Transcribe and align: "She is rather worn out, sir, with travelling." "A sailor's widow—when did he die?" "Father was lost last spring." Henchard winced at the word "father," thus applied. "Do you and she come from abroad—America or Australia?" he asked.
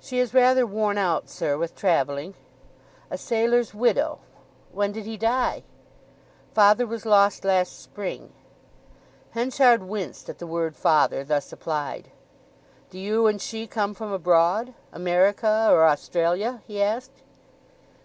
"She 0.00 0.18
is 0.18 0.34
rather 0.34 0.66
worn 0.66 0.98
out, 0.98 1.28
sir, 1.28 1.56
with 1.56 1.76
travelling." 1.76 2.34
"A 3.12 3.16
sailor's 3.16 3.72
widow—when 3.72 4.90
did 4.90 5.04
he 5.06 5.16
die?" 5.16 5.62
"Father 6.52 6.84
was 6.84 7.06
lost 7.06 7.44
last 7.44 7.80
spring." 7.80 8.32
Henchard 9.34 9.84
winced 9.84 10.28
at 10.28 10.38
the 10.40 10.48
word 10.48 10.74
"father," 10.74 11.22
thus 11.22 11.52
applied. 11.52 12.10
"Do 12.90 12.98
you 12.98 13.28
and 13.28 13.40
she 13.40 13.68
come 13.68 13.94
from 13.94 14.10
abroad—America 14.12 15.68
or 15.70 15.86
Australia?" 15.86 16.62
he 16.66 16.82
asked. 16.82 17.22